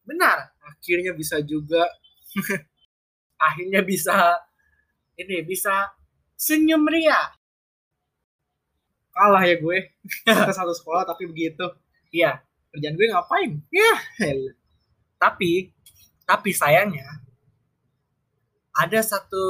[0.08, 0.56] benar.
[0.63, 1.84] akhirnya bisa juga
[3.47, 4.39] Akhirnya bisa
[5.17, 5.89] ini bisa
[6.38, 7.17] senyum ria.
[9.12, 9.78] kalah ya gue.
[10.26, 11.65] Kita satu sekolah tapi begitu.
[12.13, 12.41] Iya,
[12.72, 13.52] Kerjaan gue ngapain?
[13.74, 14.54] Ya, hell.
[15.17, 15.74] tapi
[16.28, 17.08] tapi sayangnya
[18.76, 19.46] ada satu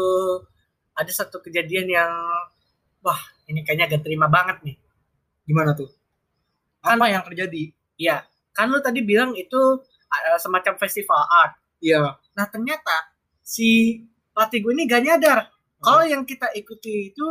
[0.95, 2.11] ada satu kejadian yang
[3.03, 3.19] wah
[3.51, 4.77] ini kayaknya gak terima banget nih.
[5.43, 5.91] Gimana tuh?
[6.79, 7.75] Apa yang terjadi?
[7.99, 8.23] Iya,
[8.55, 9.59] kan lu tadi bilang itu
[10.07, 11.59] uh, semacam festival art.
[11.83, 12.15] Iya.
[12.31, 13.11] Nah ternyata
[13.43, 13.99] si
[14.31, 15.51] pelatih gue ini gak nyadar
[15.83, 17.25] kalau yang kita ikuti itu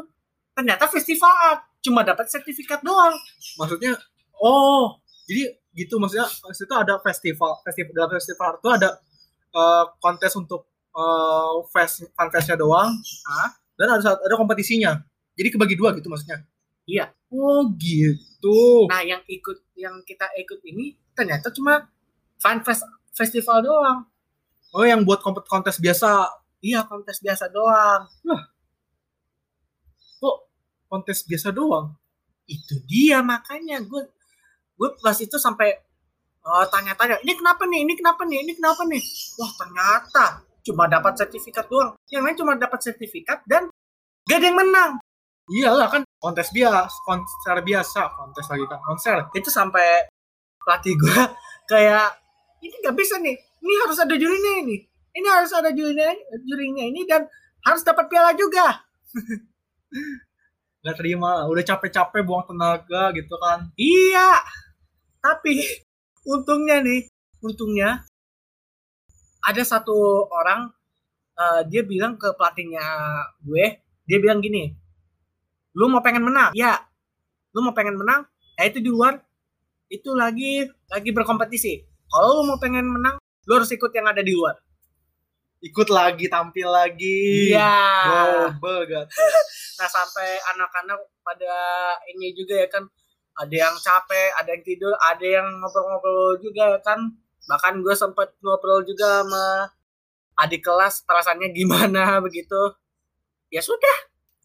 [0.52, 3.14] ternyata festival art cuma dapat sertifikat doang.
[3.56, 3.96] maksudnya
[4.42, 5.42] oh jadi
[5.74, 8.88] gitu maksudnya itu ada festival festival dalam festival itu ada
[9.52, 12.94] eh, kontes untuk eh, fest fun festnya doang
[13.28, 13.50] Hah?
[13.76, 15.02] dan ada ada kompetisinya
[15.36, 16.40] jadi kebagi dua gitu maksudnya
[16.86, 17.10] Iya.
[17.34, 21.90] oh gitu Nah yang ikut yang kita ikut ini ternyata cuma
[22.38, 23.98] fun fest festival doang.
[24.70, 26.30] oh yang buat kompet kontes biasa
[26.62, 28.06] Iya kontes biasa doang.
[30.16, 30.36] kok
[30.88, 31.92] kontes biasa doang
[32.46, 34.06] Itu dia makanya gue
[34.76, 35.68] gue pas itu sampai
[36.44, 37.80] eh, tanya-tanya ini kenapa nih?
[37.84, 38.38] Ini kenapa nih?
[38.44, 39.02] Ini kenapa nih?
[39.40, 40.24] Wah ternyata
[40.66, 41.94] cuma dapat sertifikat doang.
[42.10, 43.70] Yang lain cuma dapat sertifikat dan
[44.28, 44.92] gak ada yang menang.
[45.46, 49.16] Iyalah kan kontes biasa konser biasa kontes lagi kan konser.
[49.30, 50.10] Itu sampai
[50.58, 51.20] pelatih gue
[51.70, 52.18] kayak
[52.58, 54.82] ini nggak bisa nih ini harus ada jurinya ini
[55.14, 56.10] ini harus ada jurinya
[56.42, 57.30] jurinya ini dan
[57.64, 58.84] harus dapat piala juga.
[60.86, 63.74] Nggak terima udah capek-capek buang tenaga gitu kan.
[63.74, 64.38] Iya
[65.26, 65.82] tapi
[66.22, 67.10] untungnya nih
[67.42, 68.06] untungnya
[69.42, 70.70] ada satu orang
[71.34, 72.86] eh, dia bilang ke pelatihnya
[73.42, 74.86] gue dia bilang gini
[75.76, 76.56] lu mau pengen menang?
[76.56, 76.80] Ya.
[77.52, 78.24] Lu mau pengen menang?
[78.56, 79.20] Ya itu di luar.
[79.92, 81.84] Itu lagi lagi berkompetisi.
[82.08, 84.56] Kalau lu mau pengen menang lu harus ikut yang ada di luar.
[85.60, 87.52] Ikut lagi tampil lagi.
[87.52, 87.76] Iya.
[88.56, 89.04] Double
[89.76, 91.54] nah sampai anak-anak pada
[92.08, 92.88] ini juga ya kan
[93.36, 96.98] ada yang capek ada yang tidur ada yang ngobrol-ngobrol juga kan.
[97.46, 99.46] Bahkan gue sempat ngobrol juga sama
[100.36, 102.58] adik kelas perasaannya gimana begitu.
[103.52, 103.96] Ya sudah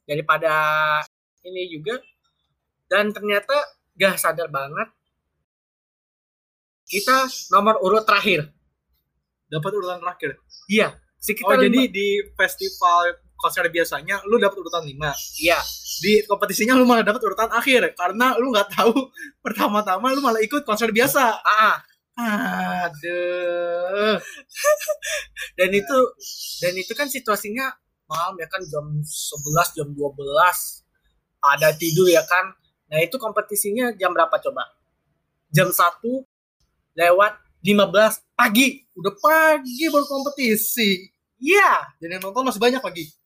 [0.06, 0.54] daripada
[1.48, 2.00] ini juga.
[2.92, 3.56] Dan ternyata
[3.96, 4.92] gak sadar banget
[6.92, 7.24] kita
[7.56, 8.52] nomor urut terakhir.
[9.48, 10.36] Dapat urutan terakhir?
[10.68, 15.58] Iya oh sekitar jadi lima- di festival konser biasanya lu dapat urutan 5 iya.
[16.02, 17.98] Di kompetisinya lu malah dapat urutan akhir.
[17.98, 18.94] Karena lu nggak tahu
[19.46, 21.42] pertama-tama lu malah ikut konser biasa.
[21.42, 21.82] Ah.
[22.86, 24.22] Aduh.
[25.58, 25.98] Dan itu
[26.62, 27.72] dan itu kan situasinya
[28.06, 29.98] malam ya kan jam 11 jam 12
[31.42, 32.54] ada tidur ya kan.
[32.92, 34.70] Nah itu kompetisinya jam berapa coba?
[35.50, 35.80] Jam 1
[37.00, 38.86] lewat 15 pagi.
[38.94, 41.10] Udah pagi baru kompetisi.
[41.42, 41.98] Iya.
[41.98, 43.21] Dan yang nonton masih banyak lagi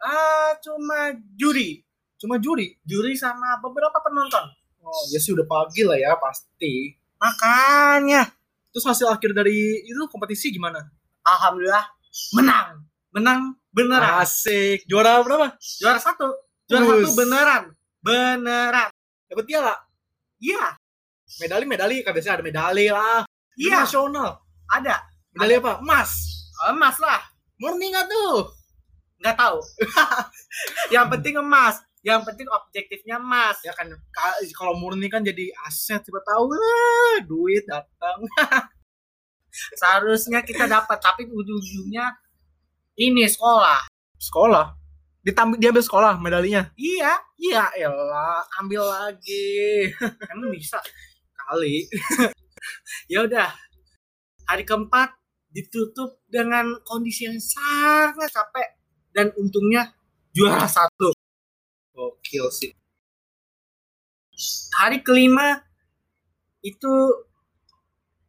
[0.00, 1.82] ah cuma juri
[2.16, 4.44] cuma juri juri sama beberapa penonton
[4.80, 8.30] oh ya sih udah pagi lah ya pasti Makanya,
[8.70, 10.78] Terus hasil akhir dari itu kompetisi gimana?
[11.26, 11.82] alhamdulillah
[12.38, 12.86] menang.
[13.10, 13.40] Menang
[13.74, 14.22] beneran.
[14.22, 14.86] Asik.
[14.86, 15.58] Juara berapa?
[15.82, 16.30] Juara satu.
[16.70, 17.10] Juara Bus.
[17.10, 17.62] satu beneran.
[17.98, 18.88] Beneran.
[19.26, 19.74] Dapat piala.
[20.38, 20.78] Iya,
[21.42, 23.26] Medali medali kan biasanya ada medali lah.
[23.58, 24.46] Iya, Nasional.
[24.70, 25.02] ada.
[25.34, 25.82] Medali apa?
[25.82, 26.10] Emas.
[26.70, 27.18] Emas lah.
[27.58, 28.46] Murni nggak tuh?
[29.18, 29.58] Nggak tahu.
[30.94, 31.76] Yang penting emas.
[32.06, 33.58] Yang penting objektifnya emas.
[33.66, 38.22] Ya kan ka- kalau murni kan jadi aset tiba tahu lah duit datang.
[39.80, 42.14] Seharusnya kita dapat, tapi ujung-ujungnya
[43.00, 43.90] ini sekolah.
[44.14, 44.76] Sekolah.
[45.18, 46.70] Ditambil diambil sekolah medalinya.
[46.78, 49.86] Iya, Iya elah, ambil lagi.
[50.34, 50.78] emang bisa.
[51.34, 51.86] Kali.
[53.06, 53.50] Ya udah.
[54.50, 55.14] Hari keempat
[55.54, 58.77] ditutup dengan kondisi yang sangat capek
[59.18, 59.90] dan untungnya
[60.30, 61.10] juara satu.
[61.90, 62.70] Gokil sih.
[64.78, 65.58] Hari kelima
[66.62, 66.94] itu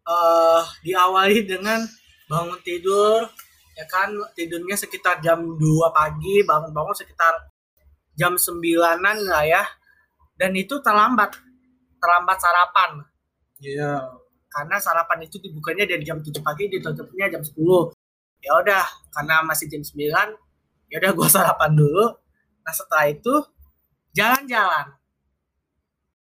[0.10, 1.86] eh diawali dengan
[2.26, 3.30] bangun tidur
[3.78, 5.62] ya kan tidurnya sekitar jam 2
[5.94, 7.54] pagi bangun-bangun sekitar
[8.18, 9.62] jam 9-an lah ya
[10.34, 11.38] dan itu terlambat
[12.02, 13.06] terlambat sarapan
[13.60, 14.02] Iya.
[14.50, 17.54] karena sarapan itu dibukanya dari jam 7 pagi ditutupnya jam 10
[18.42, 20.49] ya udah karena masih jam 9
[20.90, 22.06] ya udah gua sarapan dulu.
[22.62, 23.34] Nah setelah itu
[24.12, 24.94] jalan-jalan.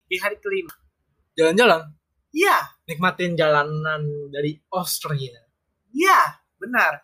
[0.07, 0.73] Di hari kelima.
[1.33, 1.89] Jalan-jalan.
[2.31, 2.61] iya.
[2.85, 5.33] Nikmatin jalanan dari Austria.
[5.93, 6.21] iya
[6.57, 7.01] benar.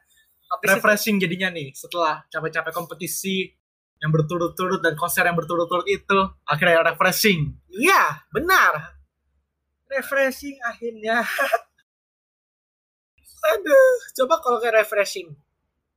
[0.49, 3.49] Habis itu- Refreshing jadinya nih setelah capek-capek kompetisi
[3.99, 7.57] yang berturut-turut dan konser yang berturut-turut itu akhirnya refreshing.
[7.69, 8.97] iya benar.
[9.89, 11.25] Refreshing akhirnya.
[13.49, 15.33] Aduh coba kalau kayak refreshing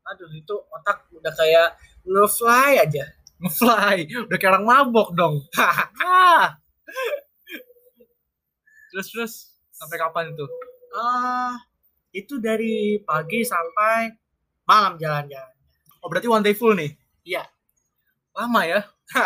[0.08, 3.06] aduh itu otak udah kayak nge-fly aja
[3.42, 5.42] Ngefly, udah kayak orang mabok dong.
[6.06, 6.54] Ah.
[8.94, 9.34] terus terus
[9.72, 10.46] sampai kapan itu?
[10.94, 11.56] ah
[12.12, 14.12] itu dari pagi sampai
[14.68, 15.56] malam jalan-jalan
[16.02, 16.98] Oh berarti one day full nih?
[17.22, 17.46] Iya.
[18.34, 18.82] Lama ya?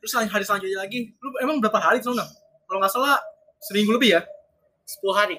[0.00, 2.24] Terus hari selanjutnya lagi, lu emang berapa hari sana?
[2.64, 3.20] Kalau nggak salah
[3.60, 4.24] seminggu lebih ya?
[4.88, 5.36] 10 hari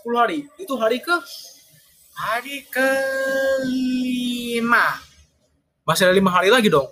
[0.00, 0.38] 10 hari.
[0.56, 1.12] Itu hari ke?
[2.16, 4.06] Hari kelima
[5.86, 6.88] Masih ada lima hari lagi dong.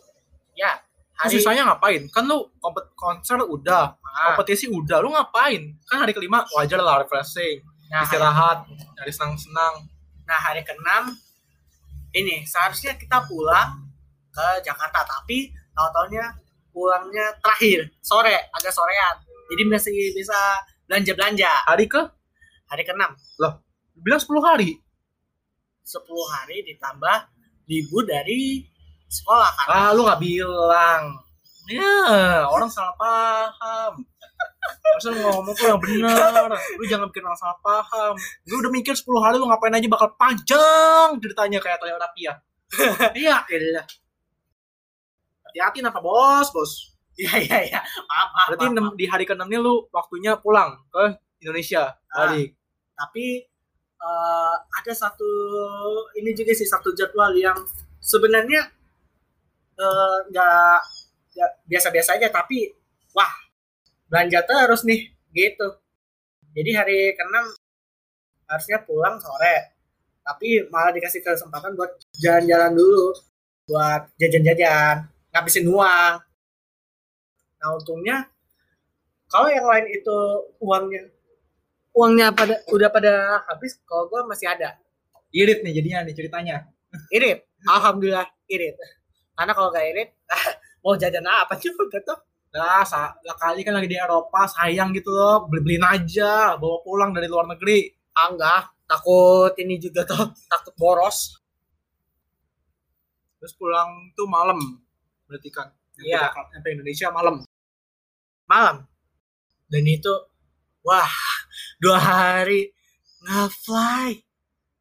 [0.55, 0.79] ya
[1.15, 2.07] Terus hari sisanya ngapain?
[2.11, 5.75] Kan lu kompet konser udah, Ah, kompetisi udah, lu ngapain?
[5.83, 7.59] Kan hari kelima wajar lah refreshing,
[7.91, 8.59] nah, hari, istirahat,
[8.95, 9.75] cari senang-senang.
[10.25, 11.13] nah hari keenam
[12.11, 13.85] ini seharusnya kita pulang
[14.31, 16.33] ke Jakarta tapi tahu-taunya
[16.73, 19.21] pulangnya terakhir sore agak sorean
[19.53, 20.33] jadi masih bisa
[20.89, 22.01] belanja belanja Hari ke?
[22.65, 23.13] hari keenam
[23.95, 24.81] Bilang 10 hari.
[25.85, 26.01] 10
[26.33, 27.17] hari ditambah
[27.65, 28.65] libur dari
[29.07, 31.03] sekolah kan Ah, lu nggak bilang.
[31.65, 34.05] Ya, orang salah paham.
[34.85, 36.49] Masa lu ngomong tuh yang bener.
[36.77, 38.13] Lu jangan bikin orang salah paham.
[38.45, 42.33] Gue udah mikir 10 hari lu ngapain aja bakal panjang ceritanya kayak Toyota Pia.
[43.17, 43.83] Iya, iya.
[45.47, 46.73] Hati-hati apa bos, bos.
[47.15, 50.83] iya iya iya maaf maaf, Berarti maaf, enam- di hari ke-6 nih lu waktunya pulang
[50.91, 51.95] ke Indonesia.
[52.11, 52.27] Ah.
[52.35, 52.59] Balik.
[52.95, 53.47] tapi
[54.05, 55.33] eh, ada satu
[56.21, 57.57] ini juga sih satu jadwal yang
[58.05, 58.69] sebenarnya
[59.79, 60.79] eh, nggak
[61.35, 62.71] nggak biasa-biasa aja tapi
[63.17, 63.33] wah
[64.11, 65.69] belanja terus nih gitu.
[66.55, 67.47] Jadi hari keenam
[68.47, 69.75] harusnya pulang sore
[70.25, 73.13] tapi malah dikasih kesempatan buat jalan-jalan dulu
[73.69, 76.15] buat jajan-jajan ngabisin uang.
[77.61, 78.29] Nah untungnya
[79.29, 80.19] kalau yang lain itu
[80.63, 81.03] uangnya
[81.95, 83.13] uangnya pada udah pada
[83.49, 84.79] habis kalau gue masih ada
[85.35, 86.57] Irit nih jadinya nih ceritanya.
[87.11, 88.79] irit alhamdulillah irit
[89.35, 90.15] karena kalau gak irit
[90.83, 92.19] mau jajan apa juga tuh
[92.55, 92.87] Lah,
[93.27, 95.51] lah kali kan lagi di Eropa, sayang gitu loh.
[95.51, 97.91] Beli-beliin aja, bawa pulang dari luar negeri.
[98.15, 101.35] ah enggak takut ini juga tuh takut boros
[103.43, 104.63] Terus pulang tuh malam.
[105.27, 105.67] Berarti kan.
[105.99, 106.31] Iya.
[106.31, 107.43] Nyampe Indonesia malam.
[108.45, 108.85] malam
[109.73, 110.13] dan itu
[110.85, 111.09] wah
[111.85, 112.73] dua hari
[113.21, 114.17] nggak fly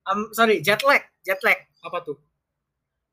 [0.08, 2.16] um, sorry jet lag jet lag Apa tuh?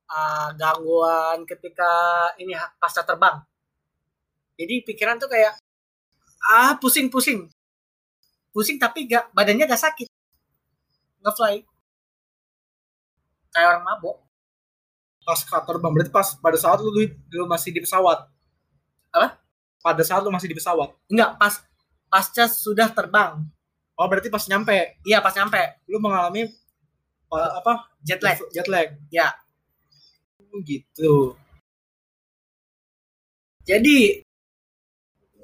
[0.06, 1.90] Ah, gangguan ketika
[2.38, 3.42] ini pasca terbang
[4.54, 5.58] jadi pikiran tuh kayak
[6.54, 7.50] ah pusing pusing
[8.54, 10.06] pusing tapi gak badannya gak sakit
[11.22, 11.62] nggak fly
[13.50, 14.18] kayak orang mabok
[15.20, 15.92] Pas terbang.
[15.94, 18.26] Berarti pas pada saat lu, lu masih di pesawat.
[19.14, 19.38] Apa?
[19.78, 20.90] Pada saat lu masih di pesawat.
[21.06, 21.54] enggak pas
[22.10, 23.46] pasca sudah terbang
[24.00, 24.96] Oh, berarti pas nyampe.
[25.04, 26.48] iya pas nyampe Lu mengalami
[27.28, 27.92] uh, apa?
[28.00, 28.96] jet lag Jet lag.
[29.12, 29.36] Ya.
[30.64, 31.36] Gitu.
[33.62, 34.26] jadi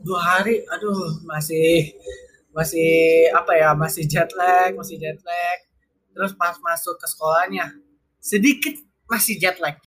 [0.03, 1.95] dua hari aduh masih
[2.51, 5.59] masih apa ya masih jet lag masih jet lag
[6.11, 7.71] terus pas masuk ke sekolahnya
[8.19, 8.75] sedikit
[9.07, 9.79] masih jet lag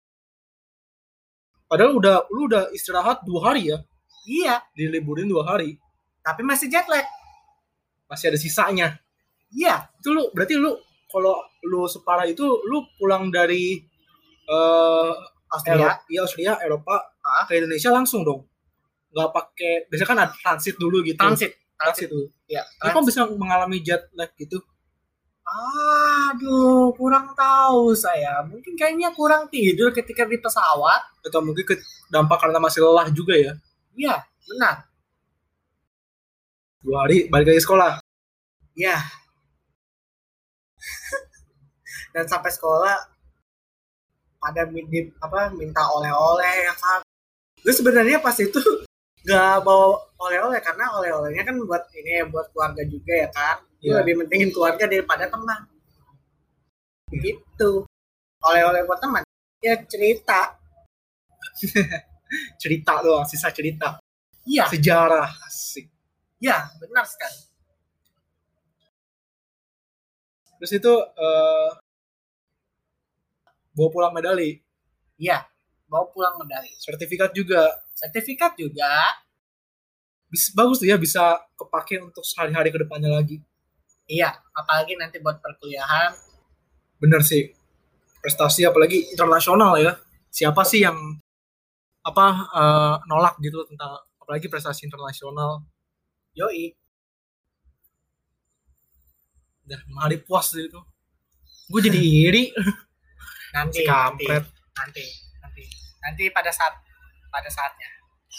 [1.70, 3.78] Padahal udah lu udah istirahat dua hari ya,
[4.26, 5.78] iya diliburin dua hari,
[6.26, 7.06] tapi masih jet lag
[8.10, 8.88] masih ada sisanya.
[9.54, 10.74] iya Itu lu berarti lu
[11.10, 13.78] kalau lu separah itu lu pulang dari
[14.50, 15.14] eh
[15.50, 16.96] Austria Eropa, iya Austria, Eropa
[17.26, 17.46] Ah.
[17.46, 18.46] ke Indonesia langsung dong.
[19.14, 21.18] Nggak pakai, biasanya kan ada transit dulu gitu.
[21.18, 22.28] transit transit dulu.
[22.46, 24.60] ya kok bisa mengalami jet lag gitu?
[25.50, 31.74] aduh kurang tahu saya mungkin kayaknya kurang tidur ketika di pesawat Atau mungkin ke
[32.14, 33.54] dampak karena masih lelah juga ya?
[33.98, 34.86] iya benar
[36.80, 38.00] Dua hari balik lagi sekolah.
[38.76, 38.96] Iya.
[42.16, 42.96] Dan sampai sekolah
[44.40, 47.00] pada min- apa minta oleh-oleh ya kan.
[47.60, 48.56] Gue sebenarnya pas itu
[49.28, 53.58] nggak bawa oleh-oleh karena oleh-olehnya kan buat ini buat keluarga juga ya kan.
[53.80, 54.00] Gue Iya.
[54.04, 55.68] lebih pentingin keluarga daripada teman.
[57.12, 57.84] Begitu.
[58.44, 59.24] Oleh-oleh buat teman.
[59.60, 60.56] Ya cerita.
[62.62, 63.98] Cerita doang, sisa cerita.
[64.46, 65.26] Iya, Sejarah.
[65.50, 65.90] Asik.
[66.44, 67.40] Iya benar sekali.
[70.60, 70.94] Terus itu
[71.26, 71.70] eh
[73.76, 74.60] bawa pulang medali,
[75.20, 75.44] Iya,
[75.92, 76.72] bawa pulang medali.
[76.80, 77.64] sertifikat juga.
[77.96, 78.90] Sertifikat juga.
[80.30, 83.42] Bis- bagus tuh ya bisa kepake untuk sehari-hari ke depannya lagi.
[84.10, 86.12] Iya, apalagi nanti buat perkuliahan.
[87.02, 87.54] Bener sih.
[88.24, 89.94] Prestasi apalagi internasional ya.
[90.34, 90.98] Siapa sih yang
[92.06, 92.26] apa
[92.62, 95.64] eh, nolak gitu tentang apalagi prestasi internasional.
[96.40, 96.72] Yoi.
[99.68, 100.80] Udah hari puas deh itu.
[101.70, 102.00] Gue jadi
[102.32, 102.44] iri.
[103.54, 104.26] Nanti, Si nanti.
[104.80, 105.04] nanti
[105.44, 105.64] nanti
[106.06, 106.74] nanti pada saat
[107.34, 107.90] pada saatnya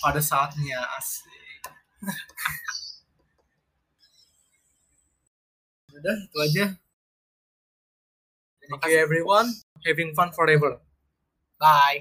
[0.01, 1.61] Pada saatnya asik.
[5.99, 6.65] Udah itu aja.
[8.71, 9.51] Thank you everyone.
[9.85, 10.79] Having fun forever.
[11.61, 12.01] bye